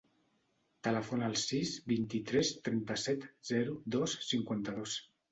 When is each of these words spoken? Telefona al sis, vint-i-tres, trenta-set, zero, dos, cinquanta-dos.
Telefona 0.85 1.25
al 1.31 1.35
sis, 1.41 1.73
vint-i-tres, 1.91 2.49
trenta-set, 2.67 3.27
zero, 3.51 3.75
dos, 3.97 4.15
cinquanta-dos. 4.31 4.97